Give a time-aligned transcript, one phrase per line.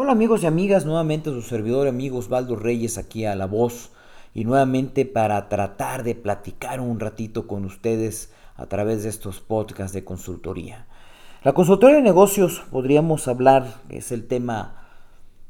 [0.00, 3.90] Hola amigos y amigas, nuevamente su servidor amigo Osvaldo Reyes aquí a la voz
[4.32, 9.92] y nuevamente para tratar de platicar un ratito con ustedes a través de estos podcasts
[9.92, 10.86] de consultoría.
[11.42, 14.86] La consultoría de negocios podríamos hablar, es el tema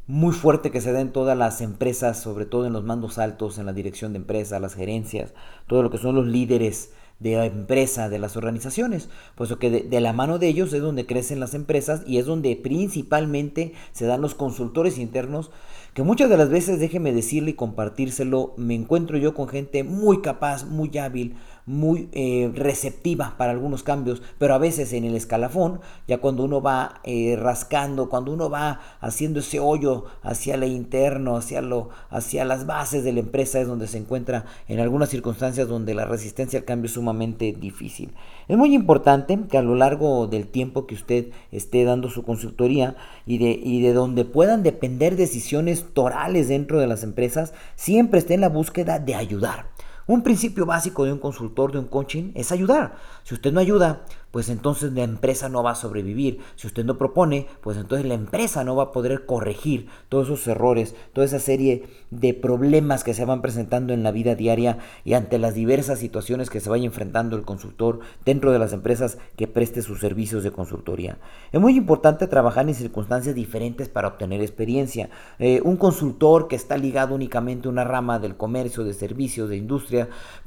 [0.07, 3.59] muy fuerte que se da en todas las empresas, sobre todo en los mandos altos,
[3.59, 5.35] en la dirección de empresas, las gerencias,
[5.67, 10.01] todo lo que son los líderes de la empresa, de las organizaciones, puesto que de,
[10.01, 14.21] la mano de ellos es donde crecen las empresas y es donde principalmente se dan
[14.21, 15.51] los consultores internos,
[15.95, 20.23] que muchas de las veces, déjeme decirle y compartírselo, me encuentro yo con gente muy
[20.23, 21.35] capaz, muy hábil,
[21.69, 26.63] muy eh, receptiva para algunos cambios, pero a veces en el escalafón, ya cuando uno
[26.63, 32.47] va eh, rascando, cuando uno va haciendo ese hoyo hacia lo interno, hacia, lo, hacia
[32.47, 36.59] las bases de la empresa, es donde se encuentra en algunas circunstancias donde la resistencia
[36.59, 38.15] al cambio es sumamente difícil.
[38.49, 42.97] Es muy importante que a lo largo del tiempo que usted esté dando su consultoría
[43.27, 48.33] y de, y de donde puedan depender decisiones torales dentro de las empresas, siempre esté
[48.33, 49.67] en la búsqueda de ayudar.
[50.09, 52.97] Un principio básico de un consultor, de un coaching, es ayudar.
[53.25, 56.41] Si usted no ayuda, pues entonces la empresa no va a sobrevivir.
[56.57, 60.47] Si usted no propone, pues entonces la empresa no va a poder corregir todos esos
[60.47, 65.15] errores, toda esa serie de problemas que se van presentando en la vida diaria y
[65.15, 69.47] ante las diversas situaciones que se vaya enfrentando el consultor dentro de las empresas que
[69.47, 71.19] preste sus servicios de consultoría.
[71.53, 75.11] Es muy importante trabajar en circunstancias diferentes para obtener experiencia.
[75.39, 79.57] Eh, un consultor que está ligado únicamente a una rama del comercio, de servicios, de
[79.57, 79.98] industria,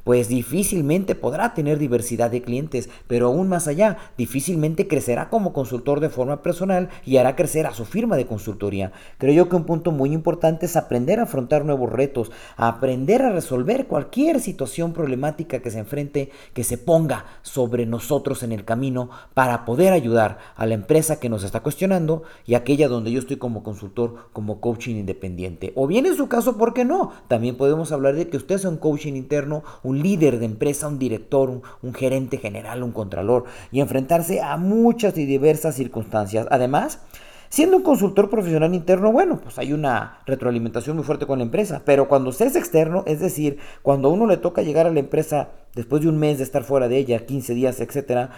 [0.04, 6.00] pues difícilmente podrá tener diversidad de clientes, pero aún más allá, difícilmente crecerá como consultor
[6.00, 8.92] de forma personal y hará crecer a su firma de consultoría.
[9.18, 13.30] Creo yo que un punto muy importante es aprender a afrontar nuevos retos, aprender a
[13.30, 19.10] resolver cualquier situación problemática que se enfrente, que se ponga sobre nosotros en el camino
[19.34, 23.36] para poder ayudar a la empresa que nos está cuestionando y aquella donde yo estoy
[23.36, 25.72] como consultor, como coaching independiente.
[25.76, 27.12] O bien en su caso, ¿por qué no?
[27.28, 29.41] También podemos hablar de que usted es un coaching interno,
[29.82, 35.16] un líder de empresa, un director, un, gerente general, un contralor y enfrentarse a muchas
[35.18, 36.46] y diversas circunstancias.
[36.50, 37.00] Además,
[37.48, 41.82] Siendo un consultor profesional interno, bueno, pues hay una retroalimentación muy fuerte con la empresa,
[41.84, 45.00] pero cuando usted es externo, es decir, cuando a uno le toca llegar a la
[45.00, 48.30] empresa después de un mes de estar fuera de ella, 15 días, etcétera,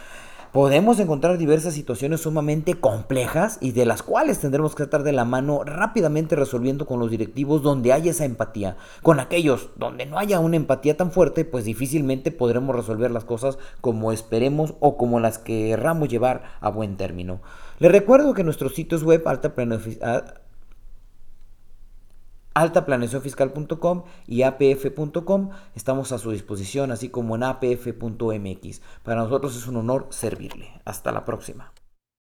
[0.55, 5.25] podemos encontrar diversas situaciones sumamente complejas y de las cuales tendremos que estar de la
[5.25, 8.77] mano rápidamente resolviendo con los directivos donde haya esa empatía.
[9.03, 13.59] Con aquellos donde no haya una empatía tan fuerte, pues difícilmente podremos resolver las cosas
[13.81, 17.41] como esperemos o como las querramos llevar a buen término.
[17.81, 19.57] Les recuerdo que nuestros sitios web alta
[22.55, 28.81] altaplaneacionfiscal.com y apf.com estamos a su disposición, así como en apf.mx.
[29.03, 30.81] Para nosotros es un honor servirle.
[30.85, 31.73] Hasta la próxima.